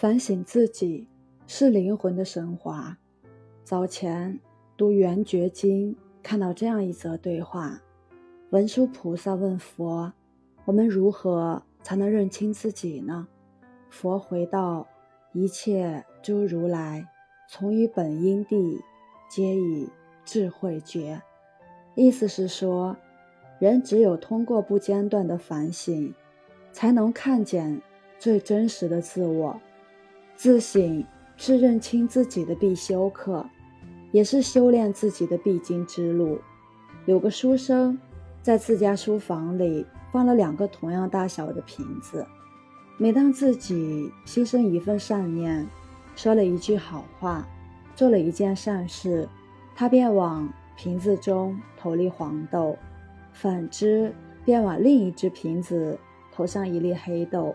[0.00, 1.06] 反省自己
[1.46, 2.96] 是灵魂的升华。
[3.62, 4.40] 早前
[4.74, 7.78] 读《圆觉经》，看到这样一则对话：
[8.48, 10.10] 文殊菩萨问佛
[10.64, 13.28] ：“我们如何才能认清自己呢？”
[13.92, 14.88] 佛回道
[15.34, 17.06] ：“一切诸如来，
[17.46, 18.80] 从于本因地，
[19.28, 19.86] 皆以
[20.24, 21.20] 智慧觉。”
[21.94, 22.96] 意思是说，
[23.58, 26.14] 人只有通过不间断的反省，
[26.72, 27.82] 才能看见
[28.18, 29.60] 最真实的自我。
[30.42, 31.04] 自省
[31.36, 33.44] 是认清自己的必修课，
[34.10, 36.38] 也是修炼自己的必经之路。
[37.04, 37.98] 有个书生
[38.40, 42.26] 在自家书房里放了两个同样大小的瓶子，
[42.96, 45.66] 每当自己牺牲一份善念，
[46.16, 47.46] 说了一句好话，
[47.94, 49.28] 做了一件善事，
[49.76, 52.74] 他便往瓶子中投粒黄豆；
[53.34, 54.10] 反之，
[54.46, 55.98] 便往另一只瓶子
[56.32, 57.54] 投上一粒黑豆。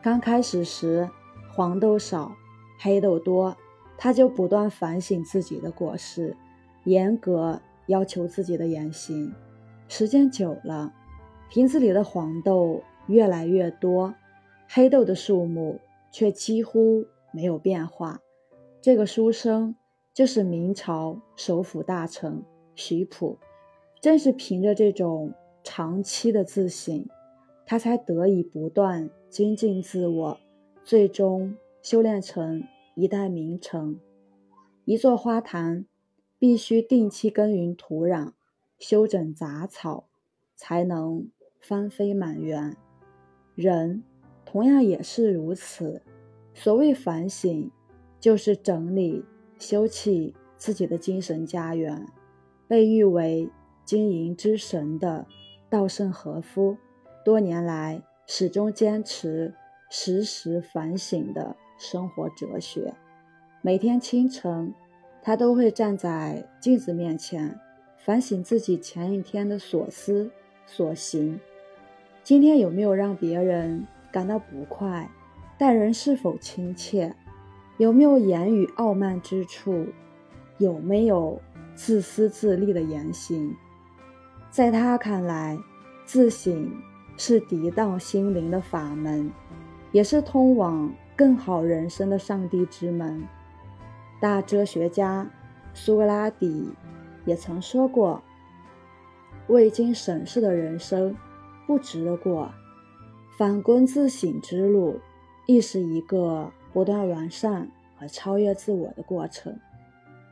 [0.00, 1.10] 刚开始时，
[1.54, 2.34] 黄豆少，
[2.78, 3.54] 黑豆多，
[3.98, 6.34] 他就不断反省自己的过失，
[6.84, 9.34] 严格要求自己的言行。
[9.86, 10.94] 时间久了，
[11.50, 14.14] 瓶子里的黄豆越来越多，
[14.66, 15.78] 黑豆的数目
[16.10, 18.18] 却几乎没有变化。
[18.80, 19.76] 这个书生
[20.14, 22.42] 就是明朝首辅大臣
[22.74, 23.36] 徐溥，
[24.00, 27.06] 正是凭着这种长期的自省，
[27.66, 30.38] 他才得以不断精进自我。
[30.84, 33.98] 最终修炼成一代名臣。
[34.84, 35.86] 一座花坛
[36.38, 38.32] 必须定期耕耘土壤，
[38.78, 40.08] 修整杂草，
[40.56, 41.30] 才能
[41.60, 42.76] 翻飞满园。
[43.54, 44.02] 人
[44.44, 46.02] 同样也是如此。
[46.52, 47.70] 所谓反省，
[48.18, 49.24] 就是整理、
[49.58, 52.06] 修葺自己的精神家园。
[52.66, 53.48] 被誉为
[53.84, 55.26] 经营之神的
[55.70, 56.76] 稻盛和夫，
[57.24, 59.54] 多年来始终坚持。
[59.94, 62.94] 时时反省的生活哲学。
[63.60, 64.72] 每天清晨，
[65.20, 67.60] 他都会站在镜子面前，
[67.98, 70.30] 反省自己前一天的所思
[70.64, 71.38] 所行。
[72.24, 75.10] 今天有没有让别人感到不快？
[75.58, 77.14] 待人是否亲切？
[77.76, 79.88] 有没有言语傲慢之处？
[80.56, 81.38] 有没有
[81.74, 83.54] 自私自利的言行？
[84.50, 85.58] 在他看来，
[86.06, 86.72] 自省
[87.18, 89.30] 是涤荡心灵的法门。
[89.92, 93.22] 也是通往更好人生的上帝之门。
[94.20, 95.30] 大哲学家
[95.74, 96.72] 苏格拉底
[97.24, 98.22] 也曾说过
[99.48, 101.14] ：“未经审视的人生
[101.66, 102.50] 不值得过。”
[103.38, 105.00] 反观自省之路，
[105.46, 109.58] 亦是一个不断完善和超越自我的过程。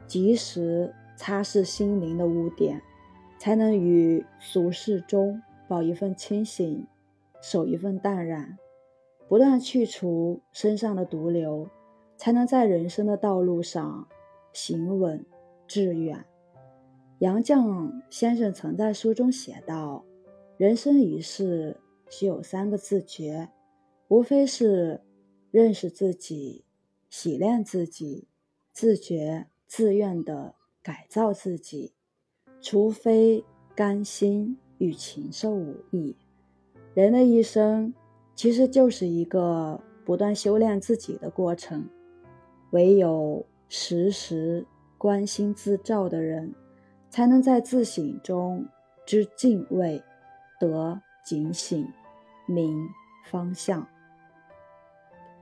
[0.06, 2.82] 及时擦拭心灵的污点，
[3.38, 6.87] 才能与俗世中保一份清醒，
[7.41, 8.59] 守一份淡然。
[9.30, 11.70] 不断去除身上的毒瘤，
[12.16, 14.08] 才能在人生的道路上
[14.52, 15.24] 行稳
[15.68, 16.26] 致远。
[17.20, 20.04] 杨绛先生曾在书中写道
[20.58, 21.76] ：“人生一世，
[22.08, 23.50] 需有三个自觉，
[24.08, 25.00] 无非是
[25.52, 26.64] 认识自己、
[27.08, 28.26] 洗练自己、
[28.72, 31.92] 自觉自愿地改造自己。
[32.60, 33.44] 除非
[33.76, 36.16] 甘心与禽兽无异，
[36.94, 37.94] 人的一生。”
[38.40, 41.86] 其实就是一个不断修炼自己的过程，
[42.70, 46.54] 唯有时时关心自照的人，
[47.10, 48.66] 才能在自省中
[49.04, 50.02] 知敬畏、
[50.58, 51.86] 得警醒、
[52.46, 52.88] 明
[53.30, 53.86] 方向。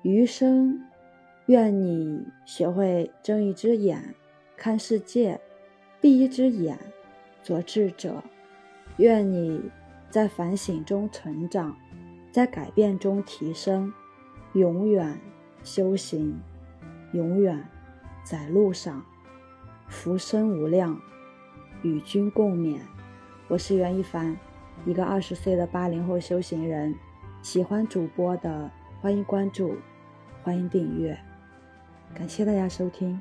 [0.02, 0.80] 余生，
[1.46, 4.12] 愿你学会睁一只眼
[4.56, 5.40] 看世界，
[6.00, 6.76] 闭一只眼
[7.44, 8.20] 做智者。
[8.96, 9.70] 愿你
[10.10, 11.76] 在反省中成长。
[12.30, 13.92] 在改变中提升，
[14.52, 15.18] 永远
[15.62, 16.38] 修行，
[17.12, 17.66] 永远
[18.22, 19.04] 在路上，
[19.86, 21.00] 福生无量，
[21.82, 22.78] 与君共勉。
[23.48, 24.36] 我是袁一凡，
[24.84, 26.94] 一个二十岁的八零后修行人。
[27.40, 29.76] 喜欢主播的，欢迎关注，
[30.42, 31.18] 欢迎订阅，
[32.14, 33.18] 感谢大家收听。